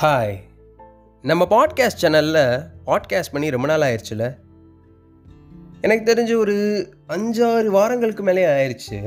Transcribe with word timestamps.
Hi 0.00 0.36
நம்ம 1.22 1.46
podcast 1.50 2.00
சேனலில் 2.02 2.62
podcast 2.86 3.32
பண்ணி 3.32 3.50
ரொம்ப 3.50 3.66
நாள் 3.66 3.80
ஆயிடுச்சுல 3.80 4.38
எனக்கு 5.80 6.14
தெரிஞ்சு 6.14 6.34
ஒரு 6.36 6.56
அஞ்சாறு 7.08 7.66
வாரங்களுக்கு 7.66 8.22
மேலே 8.22 8.46
ஆயிடுச்சு 8.46 8.98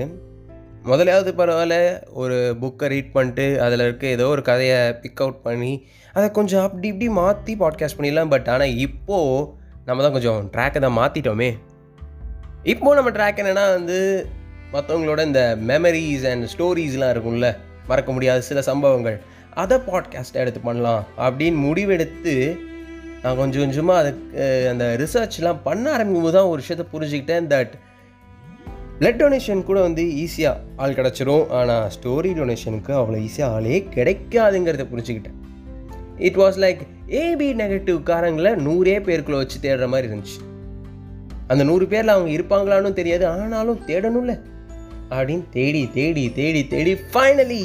முதலையாவது 0.86 1.32
பரவாயில்ல 1.32 2.04
ஒரு 2.14 2.58
புக்கை 2.62 2.88
ரீட் 2.88 3.12
பண்ணிட்டு 3.12 3.62
அதில் 3.62 3.80
இருக்க 3.80 4.08
ஏதோ 4.08 4.28
ஒரு 4.28 4.42
கதையை 4.42 4.94
பிக் 4.94 5.22
அவுட் 5.22 5.42
பண்ணி 5.42 5.86
அதை 6.14 6.32
கொஞ்சம் 6.32 6.64
அப்படி 6.64 6.88
இப்படி 6.88 7.10
மாற்றி 7.10 7.56
பாட்காஸ்ட் 7.56 7.98
பண்ணிடலாம். 7.98 8.30
பட் 8.30 8.48
ஆனால் 8.48 8.76
இப்போது 8.78 9.54
நம்ம 9.86 10.04
தான் 10.04 10.12
கொஞ்சம் 10.12 10.52
ட்ராக்கை 10.52 10.80
தான் 10.80 10.98
மாற்றிட்டோமே 10.98 11.58
இப்போது 12.64 12.96
நம்ம 12.96 13.12
ட்ராக் 13.12 13.42
என்னென்னா 13.42 13.74
வந்து 13.74 14.28
மற்றவங்களோட 14.74 15.26
இந்த 15.26 15.58
மெமரிஸ் 15.68 16.32
அண்ட் 16.32 16.50
ஸ்டோரிஸ்லாம் 16.58 17.14
இருக்கும்ல 17.16 17.58
மறக்க 17.88 18.12
முடியாத 18.12 18.42
சில 18.42 18.62
சம்பவங்கள். 18.62 19.36
அதை 19.62 19.78
பாட்காஸ்ட்டை 19.88 20.42
எடுத்து 20.44 20.60
பண்ணலாம் 20.60 21.04
அப்படின்னு 21.26 21.60
முடிவெடுத்து 21.66 22.34
நான் 23.22 23.38
கொஞ்சம் 23.38 23.64
கொஞ்சமாக 23.64 24.02
அதுக்கு 24.02 24.42
அந்த 24.72 24.86
ரிசர்ச்லாம் 25.02 25.64
பண்ண 25.64 25.86
ஆரம்பிக்கும் 25.92 26.26
போது 26.26 26.36
தான் 26.38 26.50
ஒரு 26.52 26.62
விஷயத்தை 26.64 26.86
புரிஞ்சுக்கிட்டேன் 26.94 27.48
தட் 27.54 27.74
பிளட் 29.00 29.20
டொனேஷன் 29.22 29.64
கூட 29.64 29.80
வந்து 29.82 30.04
ஈஸியாக 30.24 30.62
ஆள் 30.76 30.96
கிடச்சிரும். 31.00 31.44
ஆனால் 31.50 31.90
ஸ்டோரி 31.96 32.32
டொனேஷனுக்கு 32.40 32.94
அவ்வளோ 33.00 33.18
ஈஸியாக 33.28 33.56
ஆளே 33.58 33.80
கிடைக்காதுங்கிறத 33.96 34.86
புரிஞ்சுக்கிட்டேன். 34.94 35.38
It 36.28 36.40
was 36.42 36.58
like 36.64 36.82
AB 37.24 37.50
negative 37.64 38.00
காரங்களை 38.10 38.54
நூறே 38.68 38.96
பேருக்குள்ள 39.08 39.42
வச்சு 39.44 39.60
தேடுற 39.62 39.88
மாதிரி 39.88 40.08
இருந்துச்சு. 40.12 40.40
அந்த 41.48 41.64
நூறு 41.64 41.86
பேரில் 41.88 42.16
அவங்க 42.16 42.32
இருப்பாங்களான்னு 42.38 42.94
தெரியாது 42.94 43.28
ஆனாலும் 43.28 43.84
தேடணும்ல. 43.88 44.34
அப்படின்னு 45.10 45.46
தேடி 45.52 45.84
தேடி 45.94 46.24
தேடி 46.40 46.62
தேடி 46.68 46.94
ஃபைனலி 47.12 47.62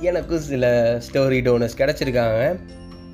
எனக்கு 0.00 0.40
சில 0.40 0.96
ஸ்டோரி 1.12 1.40
டோனர்ஸ் 1.42 1.78
கிடச்சிருக்காங்க. 1.78 2.58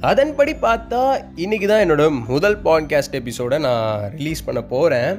அதன்படி 0.00 0.52
பார்த்தா 0.52 1.24
இன்றைக்கி 1.36 1.66
தான் 1.66 1.90
என்னோட 1.90 2.24
முதல் 2.26 2.62
பாட்காஸ்ட் 2.62 3.12
எபிசோடை 3.12 3.58
நான் 3.58 4.10
ரிலீஸ் 4.10 4.44
பண்ண 4.44 4.62
போகிறேன் 4.62 5.18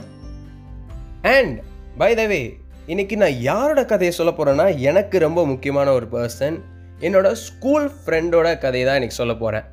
அண்ட் 1.22 1.62
பை 1.98 2.16
த 2.16 2.26
வே 2.26 2.58
இன்றைக்கி 2.88 3.16
நான் 3.16 3.32
யாரோட 3.32 3.86
கதையை 3.86 4.16
சொல்ல 4.16 4.32
போகிறேன்னா 4.32 4.78
எனக்கு 4.78 5.20
ரொம்ப 5.20 5.46
முக்கியமான 5.46 5.92
ஒரு 5.92 6.08
பர்சன் 6.12 6.60
என்னோட 7.00 7.32
ஸ்கூல் 7.32 7.92
ஃப்ரெண்டோட 8.06 8.58
கதையை 8.58 8.90
தான் 8.90 9.02
இன்றைக்கி 9.02 9.08
சொல்ல 9.08 9.34
போகிறேன் 9.34 9.64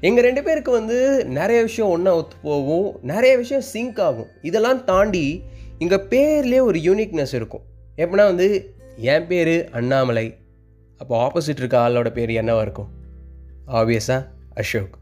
எங்கள் 0.00 0.24
ரெண்டு 0.24 0.42
பேருக்கு 0.42 0.70
வந்து 0.70 1.24
நிறைய 1.24 1.62
விஷயம் 1.62 1.90
ஒன்றா 1.90 2.16
ஒத்து 2.16 2.36
போகும் 2.42 2.98
நிறைய 3.02 3.36
விஷயம் 3.36 3.62
சிங்க் 3.62 4.00
ஆகும். 4.00 4.26
இதெல்லாம் 4.42 4.84
தாண்டி 4.84 5.42
எங்கள் 5.78 6.06
பேர்லேயே 6.10 6.60
ஒரு 6.60 6.78
யூனிக்னஸ் 6.78 7.34
இருக்கும். 7.34 7.60
எப்படின்னா 7.96 8.24
வந்து 8.24 8.74
என் 8.96 9.26
பேர் 9.26 9.68
அண்ணாமலை. 9.72 10.39
அப்போ 11.00 11.14
ஆப்போசிட் 11.26 11.56
இருக்க 11.56 11.88
ஆளோட 11.88 12.08
பேர் 12.08 12.30
என்னவாக 12.30 12.62
இருக்கும்? 12.62 12.90
ஆப்வியஸாக 13.66 14.26
அசோக். 14.54 14.96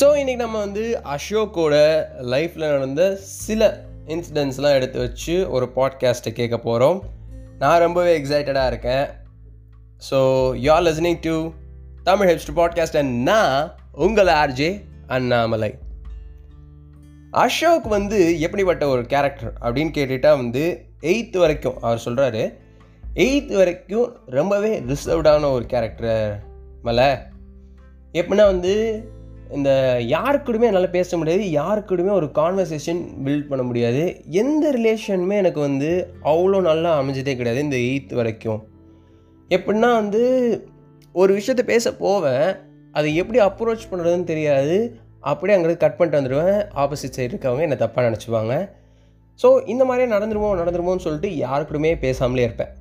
ஸோ 0.00 0.06
இன்றைக்கி 0.20 0.36
நம்ம 0.36 0.58
வந்து 0.58 1.00
அசோக்கோட 1.04 1.74
லைஃப்பில் 2.20 2.72
நடந்த 2.72 3.16
சில 3.16 3.84
இன்சிடென்ட்ஸ்லாம் 4.06 4.74
எடுத்து 4.74 4.98
வச்சு 4.98 5.50
ஒரு 5.50 5.66
பாட்காஸ்ட்டை 5.76 6.32
கேட்க 6.32 6.58
போகிறோம் 6.58 7.02
நான் 7.58 7.80
ரொம்பவே 7.80 8.20
எக்ஸைட்டடாக 8.20 8.66
இருக்கேன். 8.66 9.06
So 10.10 10.18
you 10.54 10.72
are 10.72 10.82
listening 10.82 11.20
to 11.20 11.50
Tamil 12.02 12.28
ஹெப்ஸ்ட் 12.28 12.56
podcast 12.56 12.96
and 12.96 13.22
நான் 13.22 13.74
உங்கள் 13.92 14.26
ஆர்ஜே 14.26 14.82
அண்ணாமலை. 15.06 15.78
அசோக் 17.30 17.86
வந்து 17.86 18.40
எப்படிப்பட்ட 18.40 18.88
ஒரு 18.88 19.02
கேரக்டர் 19.06 19.52
அப்படின்னு 19.60 19.92
கேட்டுட்டா 19.98 20.36
வந்து 20.36 20.88
எயித்து 21.00 21.38
வரைக்கும் 21.38 21.80
அவர் 21.80 22.04
சொல்கிறாரு 22.04 22.44
எயித்து 23.24 23.54
வரைக்கும் 23.56 24.08
ரொம்பவே 24.26 24.70
ரிசர்வ்டான 24.88 25.50
ஒரு 25.50 25.66
கேரக்டர் 25.66 26.42
மலை. 26.86 27.06
எப்படின்னா 28.12 28.44
வந்து 28.52 28.72
இந்த 29.56 29.70
யாருக்கூடமே 30.08 30.68
என்னால் 30.70 30.94
பேச 30.96 31.16
முடியாது 31.16 31.44
யாருக்கூடமே 31.60 32.12
ஒரு 32.18 32.28
கான்வர்சேஷன் 32.40 33.00
பில்ட் 33.24 33.48
பண்ண 33.48 33.62
முடியாது. 33.62 34.02
எந்த 34.42 34.64
ரிலேஷனுமே 34.78 35.36
எனக்கு 35.42 35.60
வந்து 35.60 35.90
அவ்வளோ 36.32 36.60
நல்லா 36.60 36.92
அமைஞ்சதே 37.00 37.36
கிடையாது 37.36 37.64
இந்த 37.66 37.76
எயித்து 37.88 38.14
வரைக்கும். 38.14 38.60
எப்படின்னா 39.50 39.92
வந்து 40.02 40.22
ஒரு 41.12 41.32
விஷயத்த 41.38 41.64
பேச 41.72 41.94
போவேன் 42.04 42.46
அதை 42.92 43.10
எப்படி 43.22 43.40
அப்ரோச் 43.48 43.90
பண்ணுறதுன்னு 43.90 44.30
தெரியாது. 44.32 44.78
அப்படியே 45.20 45.58
அங்கே 45.58 45.76
கட் 45.76 45.98
பண்ணிட்டு 45.98 46.20
வந்துடுவேன். 46.20 46.58
ஆப்போசிட் 46.82 47.18
சைடு 47.18 47.32
இருக்கவங்க 47.34 47.68
என்னை 47.68 47.78
தப்பாக 47.84 48.08
நினச்சிப்பாங்க. 48.08 48.54
ஸோ 49.42 49.50
இந்த 49.66 49.84
மாதிரியே 49.84 50.10
நடந்துருமோ 50.16 50.58
நடந்துருமோன்னு 50.62 51.06
சொல்லிட்டு 51.06 51.30
யாருக்கூடமே 51.46 51.92
பேசாமலே 52.06 52.48
இருப்பேன். 52.48 52.74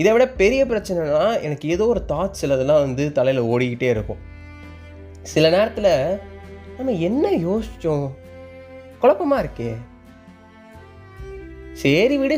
இதை 0.00 0.10
விட 0.14 0.24
பெரிய 0.40 0.62
பிரச்சனைனா 0.70 1.22
எனக்கு 1.46 1.66
ஏதோ 1.74 1.84
ஒரு 1.92 2.00
தாட்ஸ் 2.10 2.40
சிலதெல்லாம் 2.42 2.84
வந்து 2.86 3.04
தலையில் 3.18 3.48
ஓடிக்கிட்டே 3.52 3.88
இருக்கும். 3.94 4.20
சில 5.32 5.44
நேரத்தில் 5.54 5.92
நம்ம 6.76 6.92
என்ன 7.08 7.30
யோசித்தோம் 7.46 8.06
குழப்பமாக 9.02 9.42
இருக்கே. 9.44 9.70
சரி 11.82 12.16
விடு 12.22 12.36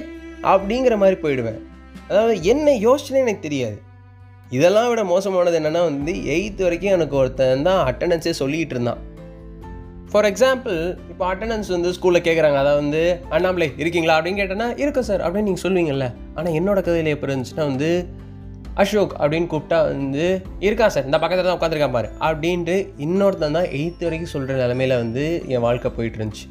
அப்படிங்கிற 0.52 0.96
மாதிரி 1.02 1.18
போயிடுவேன். 1.24 1.60
அதாவது 2.08 2.34
என்ன 2.52 2.70
யோசிச்சுனே 2.86 3.22
எனக்கு 3.26 3.46
தெரியாது. 3.46 3.78
இதெல்லாம் 4.56 4.88
விட 4.90 5.02
மோசமானது 5.12 5.58
என்னென்னா 5.60 5.82
வந்து 5.90 6.12
எயித்து 6.36 6.62
வரைக்கும் 6.66 6.96
எனக்கு 6.96 7.14
ஒருத்தன் 7.22 7.66
தான் 7.68 7.82
அட்டண்டன்ஸே 7.90 8.32
சொல்லிகிட்டு 8.42 8.74
இருந்தான். 8.76 9.02
ஃபார் 10.12 10.26
எக்ஸாம்பிள் 10.28 10.78
இப்போ 11.10 11.24
அட்டண்டன்ஸ் 11.32 11.68
வந்து 11.74 11.90
ஸ்கூலில் 11.96 12.24
கேட்குறாங்க 12.26 12.58
அதாவது 12.62 12.80
வந்து 12.82 13.02
அண்ணாமலை 13.34 13.66
இருக்கீங்களா? 13.82 14.14
அப்படின்னு 14.16 14.40
கேட்டேன்னா 14.40 14.68
இருக்கும் 14.82 15.06
சார் 15.08 15.22
அப்படின்னு 15.26 15.48
நீங்கள் 15.48 15.64
சொல்லுவீங்கல்ல. 15.64 16.06
ஆனால் 16.36 16.56
என்னோட 16.58 16.78
கதையில் 16.86 17.10
எப்படி 17.12 17.32
இருந்துச்சுன்னா 17.32 17.66
வந்து 17.70 17.90
அசோக் 18.82 19.14
அப்படின்னு 19.20 19.48
கூப்பிட்டா 19.52 19.78
வந்து 19.92 20.24
இருக்கா 20.66 20.88
சார் 20.94 21.06
இந்த 21.08 21.18
பக்கத்தில் 21.22 21.48
தான் 21.48 21.58
உட்காந்துருக்கான் 21.58 21.96
பாரு. 21.96 22.08
அப்படின்ட்டு 22.28 22.76
இன்னொருத்தன் 23.06 23.56
தான் 23.58 23.68
எயித்து 23.78 24.06
வரைக்கும் 24.08 24.32
சொல்கிற 24.34 24.56
நிலமையில 24.62 24.98
வந்து 25.02 25.24
என் 25.54 25.64
வாழ்க்கை 25.66 25.92
போயிட்டு 25.98 26.18
இருந்துச்சு. 26.20 26.46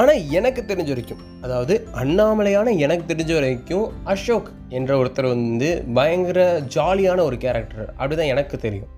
ஆனால் 0.00 0.22
எனக்கு 0.38 0.60
தெரிஞ்ச 0.72 0.90
வரைக்கும் 0.94 1.22
அதாவது 1.44 1.74
அண்ணாமலையான 2.02 2.74
எனக்கு 2.86 3.06
தெரிஞ்ச 3.12 3.32
வரைக்கும் 3.38 3.86
அசோக் 4.14 4.50
என்ற 4.78 4.92
ஒருத்தர் 5.02 5.32
வந்து 5.36 5.70
பயங்கர 6.00 6.40
ஜாலியான 6.76 7.22
ஒரு 7.28 7.38
கேரக்டர் 7.46 7.86
அப்படி 7.98 8.16
தான் 8.22 8.32
எனக்கு 8.34 8.58
தெரியும். 8.66 8.90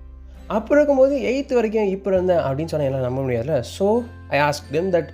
அப்போ 0.47 0.75
இருக்கும்போது 0.75 1.15
எயித்து 1.31 1.53
வரைக்கும் 1.53 1.91
இப்போ 1.95 2.09
இருந்தேன் 2.11 2.41
அப்படின்னு 2.47 2.71
சொன்னால் 2.73 2.89
எல்லாம் 2.89 3.07
நம்ப 3.07 3.21
முடியாதுல்ல. 3.21 3.55
So 3.77 3.85
I 4.29 4.39
ask 4.47 4.67
them 4.71 4.91
that 4.95 5.11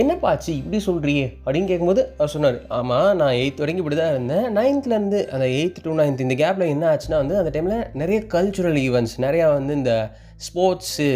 என்னப்பாச்சு 0.00 0.50
இப்படி 0.60 0.78
சொல்கிறியே 0.86 1.26
அப்படின்னு 1.44 1.70
கேட்கும்போது 1.70 2.02
அவர் 2.18 2.32
சொன்னார் 2.34 2.58
ஆமாம் 2.78 3.16
நான் 3.16 3.36
எயித் 3.42 3.60
வரைக்கும் 3.62 3.82
இப்படி 3.84 3.96
தான் 4.00 4.12
இருந்தேன் 4.14 4.46
நைன்த்லேருந்து 4.58 5.20
அந்த 5.34 5.46
எயித் 5.46 5.80
டு 5.86 5.94
நைன்த் 6.00 6.24
இந்த 6.26 6.34
கேப்பில் 6.42 6.72
என்ன 6.74 6.86
ஆச்சுன்னா 6.92 7.20
வந்து 7.22 7.36
அந்த 7.40 7.50
டைமில் 7.56 7.86
நிறைய 7.92 8.20
கல்ச்சுரல் 8.34 8.78
ஈவெண்ட்ஸ் 8.86 9.16
நிறையா 9.26 9.46
வந்து 9.52 9.74
இந்த 9.74 9.94
ஸ்போர்ட்ஸு 10.46 11.08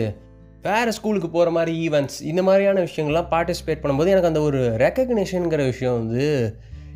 வேறு 0.63 0.93
ஸ்கூலுக்கு 0.97 1.31
போகிற 1.31 1.51
மாதிரி 1.51 1.73
ஈவெண்ட்ஸ் 1.87 2.19
இந்த 2.23 2.43
மாதிரியான 2.43 2.83
விஷயங்கள்லாம் 2.89 3.31
பார்ட்டிசிபேட் 3.35 3.83
பண்ணும்போது 3.83 4.07
எனக்கு 4.07 4.31
அந்த 4.33 4.41
ஒரு 4.41 4.77
ரெக்கக்னேஷனுங்கிற 4.85 5.65
விஷயம் 5.65 5.99
வந்து 6.01 6.25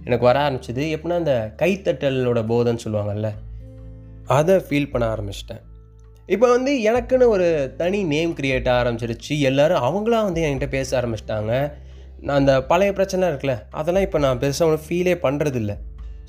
எனக்கு 0.04 0.25
வர 0.25 0.38
ஆரம்பிச்சிது. 0.47 0.84
எப்படின்னா 0.97 1.22
அந்த 1.22 1.54
கைத்தட்டலோட 1.62 2.43
போதன்னு 2.53 2.84
சொல்லுவாங்கல்ல 2.84 3.31
அதை 4.27 4.56
ஃபீல் 4.56 4.91
பண்ண 4.91 5.16
ஆரம்பிச்சிட்டேன். 5.16 5.62
இப்போ 6.34 6.47
வந்து 6.55 6.72
எனக்குன்னு 6.89 7.27
ஒரு 7.34 7.47
தனி 7.81 7.99
நேம் 8.15 8.33
க்ரியேட் 8.39 8.66
ஆரம்பிச்சிருச்சு. 8.78 9.33
எல்லோரும் 9.49 9.84
அவங்களாம் 9.89 10.27
வந்து 10.28 10.41
என்கிட்ட 10.47 10.66
பேச 10.75 10.89
ஆரம்பிச்சிட்டாங்க. 11.00 11.53
நான் 12.25 12.39
அந்த 12.41 12.55
பழைய 12.71 12.91
பிரச்சனை 12.99 13.28
இருக்குல்ல 13.31 13.55
அதெல்லாம் 13.81 14.05
இப்போ 14.06 14.19
நான் 14.25 14.41
பெருசாக 14.43 14.66
ஒன்றும் 14.69 14.87
ஃபீலே 14.87 15.15
பண்ணுறதில்ல 15.27 15.75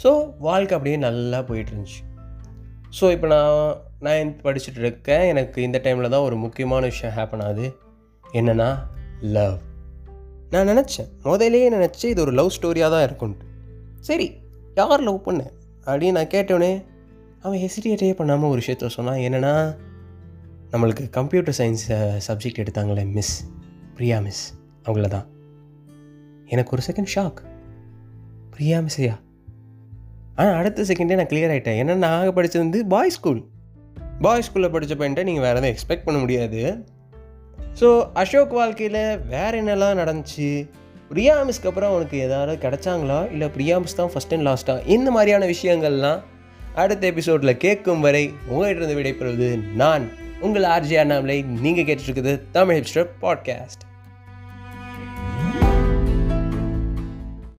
ஸோ 0.04 0.10
வாழ்க்கை 0.48 0.74
அப்படியே 0.78 0.98
நல்லா 1.06 1.40
போயிட்டுருந்துச்சு. 1.50 2.00
ஸோ 2.98 3.06
இப்போ 3.16 3.28
நான் 3.34 3.56
நைன்த் 4.08 4.38
படிச்சுட்டு 4.46 4.82
இருக்கேன். 4.84 5.26
எனக்கு 5.32 5.60
இந்த 5.68 5.78
டைமில் 5.86 6.14
தான் 6.14 6.26
ஒரு 6.28 6.36
முக்கியமான 6.44 6.84
விஷயம் 6.92 7.16
ஹேப்பன் 7.18 7.44
ஆகுது. 7.48 7.68
என்னென்னா 8.40 8.70
லவ் 9.38 9.58
நான் 10.54 10.70
நினச்சேன் 10.72 11.10
முதலேயே 11.30 11.68
நினச்சேன் 11.78 12.12
இது 12.14 12.22
ஒரு 12.26 12.34
லவ் 12.40 12.56
ஸ்டோரியாக 12.58 12.92
தான் 12.96 13.06
இருக்கும்ட்டு 13.08 13.46
சரி 14.08 14.28
யார் 14.80 15.06
லவ் 15.08 15.20
பண்ணேன் 15.28 15.54
அப்படின்னு 15.88 16.18
நான் 16.19 16.34
கேட்டோன்னே 16.36 16.72
அவன் 17.44 17.60
ஹெசிடேட்டே 17.63 18.13
பண்ணாமல் 18.19 18.52
ஒரு 18.54 18.62
விஷயத்த 18.62 18.95
சொன்னான். 18.95 19.22
என்னென்னா 19.28 19.54
நம்மளுக்கு 20.71 21.10
கம்ப்யூட்டர் 21.10 21.56
சயின்ஸ் 21.57 21.83
சப்ஜெக்ட் 22.27 22.60
எடுத்தாங்களே 22.63 23.12
மிஸ் 23.12 23.44
பிரியா 23.95 24.19
மிஸ் 24.19 24.44
அவங்கள 24.86 25.07
தான் 25.07 25.27
எனக்கு 26.45 26.71
ஒரு 26.71 26.83
செகண்ட் 26.88 27.10
ஷாக் 27.16 27.39
பிரியா 28.50 28.80
மிஸ்ஸையா 28.80 29.16
ஆனால் 30.36 30.54
அடுத்த 30.54 30.81
செகண்டே 30.81 31.16
நான் 31.16 31.25
கிளியர் 31.25 31.54
ஆகிட்டேன் 31.54 31.80
ஏன்னா 31.81 31.95
நான் 31.95 32.33
படித்தது 32.33 32.63
வந்து 32.63 32.86
பாய்ஸ் 32.86 33.13
ஸ்கூல் 33.13 33.42
பாய்ஸ் 34.21 34.48
ஸ்கூலில் 34.50 34.69
படித்த 34.69 34.95
பையன்ட்ட 34.95 35.24
நீங்கள் 35.24 35.44
வேறு 35.44 35.57
எதுவும் 35.57 35.74
எக்ஸ்பெக்ட் 35.74 36.06
பண்ண 36.06 36.19
முடியாது. 36.19 36.62
ஸோ 37.80 38.10
அசோக் 38.13 38.51
வாழ்க்கையில் 38.51 39.19
வேறு 39.27 39.62
என்னெல்லாம் 39.62 40.00
நடந்துச்சு? 40.00 40.69
பிரியா 41.10 41.44
மிஸ்க்கு 41.44 41.66
அப்புறம் 41.66 41.92
அவனுக்கு 41.92 42.18
ஏதாவது 42.19 42.69
கிடச்சாங்களா? 42.69 43.31
இல்லை 43.31 43.50
பிரியா 43.50 43.77
மிஸ் 43.77 43.95
தான் 43.95 44.10
ஃபஸ்ட் 44.10 44.33
அண்ட் 44.33 44.48
லாஸ்ட்டாக 44.48 44.88
இந்த 44.88 45.12
மாதிரியான 45.12 45.45
விஷயங்கள்லாம் 45.45 46.19
அடுத்த 46.75 47.07
எபிசோடில் 47.07 47.57
கேட்கும் 47.57 48.00
வரை 48.00 48.31
உங்கள்கிட்ட 48.51 48.81
இருந்து 48.81 49.00
விடைபெறுவது 49.00 49.50
நான் 49.74 50.04
உங்கள் 50.41 50.63
ஆர்ஜி 50.63 50.95
அண்ணாமலை 51.00 51.41
நீங்கள் 51.41 51.83
கேட்டுட்ருக்குது 51.83 52.33
தமிழ் 52.51 52.75
ஹிப்ஸ்டர் 52.75 53.07
பாட்காஸ்ட் 53.21 53.83